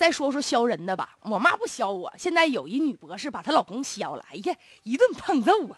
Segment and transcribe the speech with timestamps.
[0.00, 5.76] 再说说削人的吧，我妈不削我，现在有一女博士把她老公削了，哎呀，一顿胖揍啊！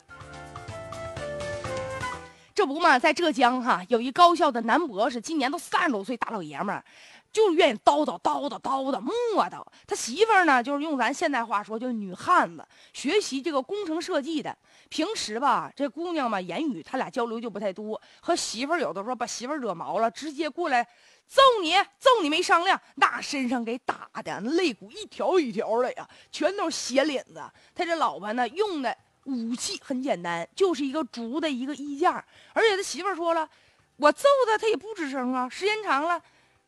[2.55, 6.85] 这不嘛，在浙江哈，有一高校的男博士，今年都三十多岁大老爷们儿，
[7.33, 9.65] 就愿意叨叨叨叨叨叨磨叨。
[9.87, 14.57] 他媳妇儿呢，就是用咱现代话说，就是女汉子，学习这个工程设计的。
[14.89, 20.87] 平时吧，这姑娘嘛，言语他俩交流就不太多，和媳妇儿有的时候把媳妇儿惹毛了，直接过来
[21.27, 27.43] 揍你，揍你没商量，那身上给打的肋骨一条一条的呀，全都是血领子。
[27.75, 28.97] 他这老婆呢，用的。
[29.27, 32.15] 武器很简单，就是一个竹的一个衣架，
[32.53, 33.49] 而且他媳妇儿说了，
[33.95, 35.49] 我揍他，他也不吱声啊。
[35.49, 36.21] 时间长了，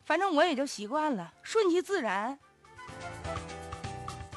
[0.05, 2.37] 反正我也就习惯了，顺其自然。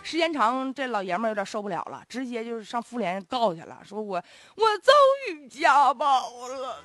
[0.03, 4.17] 时间长，这老爷们有点受不了了，直接就是上妇联告去了，说我
[4.57, 4.93] 我遭
[5.29, 6.83] 遇家暴了。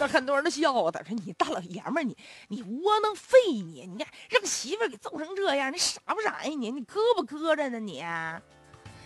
[0.00, 2.16] 那很多人都笑话他，说你大老爷们，你
[2.48, 6.72] 你窝囊废你，你看让媳妇给揍成这样，你傻不傻呀你？
[6.72, 8.04] 你磕不磕碜呢你？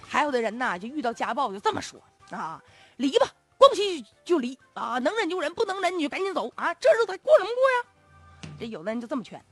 [0.02, 2.62] 还有的人呢，就遇到家暴就这么说啊，
[2.96, 3.26] 离吧，
[3.58, 7.91] 过不去就离啊，能忍就忍，不能忍你就赶紧走啊，这日子过怎么过呀？
[8.62, 9.42] 这有的人就这么劝。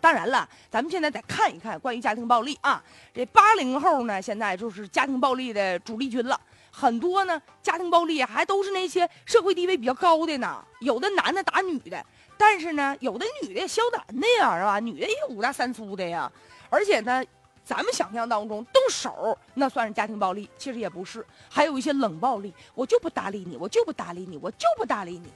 [0.00, 2.80] 当然了，咱们现在得看一看关于家庭暴力啊，
[3.12, 12.06] 这八零后呢，现在就是家庭暴力的主力军了，很多呢家庭暴力还都是那些社会地位比较高的呢，有的男的打女的，
[12.36, 14.78] 但是呢，有的女的削男的呀，是吧？
[14.78, 16.30] 女的也五大三粗的呀，
[16.70, 17.24] 而且呢。
[17.64, 25.30] 咱们想象当中动手那算是家庭暴力，其实也不是，还有一些冷暴力，我就不搭理你，我就不搭理你，我就不搭理你。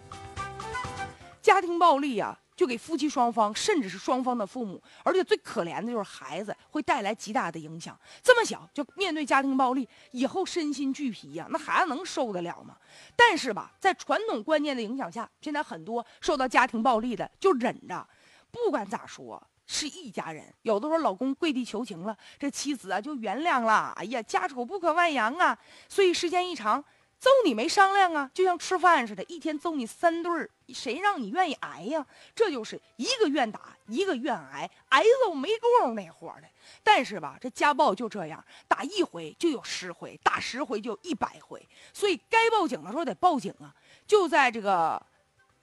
[1.43, 7.99] 家庭暴力呀，就给夫妻双方，甚至是双方的父母，而且最可怜的就是孩子，会带来极大的影响。
[8.23, 12.77] 这么小就面对家庭暴力，以后身心俱疲呀，那孩子能受得了吗？
[13.17, 18.09] 但是吧，在传统观念的影响下，现在很多受到家庭暴力的就忍着，
[18.51, 19.43] 不管咋说。
[19.65, 23.93] 是一家人，有的时候老公跪地求情了，这妻子啊就原谅了。
[23.97, 25.57] 哎呀，家丑不可外扬啊，
[25.89, 26.85] 所以时间一长，
[27.23, 32.05] 揍你没商量啊，就像吃饭似的，一天揍你三顿儿谁让你愿意挨呀？
[32.35, 36.49] 这就是一个愿打，一个愿挨，挨揍没够那活的。
[36.83, 43.73] 但是吧，这家暴就这样，打一回就有十回，打十回就一百回，所以该报警的时候得报警啊。
[44.05, 45.01] 就在这个。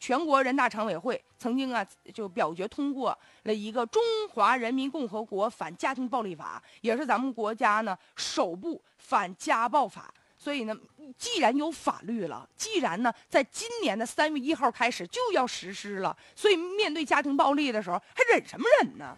[0.01, 3.09] 全国人大常委会曾经啊，就表决通过
[3.43, 10.09] 了一个《中华人民共和国反家庭暴力法》，也是咱们国家呢首部反家暴法。
[10.39, 10.73] 所以呢，
[11.17, 19.15] 既然有法律了，既然呢在今年的三月一号开始就要实施了，所以面对家庭暴力的时候，还忍什么忍呢？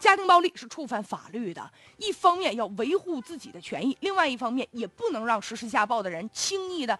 [0.00, 6.98] 家庭暴力是触犯法律的，一方面要维护自己的权益，另外一方面也不能让实施家暴的人轻易的。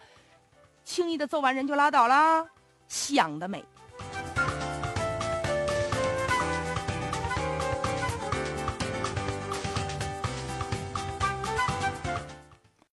[0.83, 2.47] 轻易的揍完人就拉倒啦，
[2.87, 3.65] 想得美。